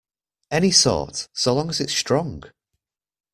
Any 0.49 0.71
sort, 0.71 1.27
so 1.31 1.53
long 1.53 1.69
as 1.69 1.79
it's 1.79 1.93
strong. 1.93 2.45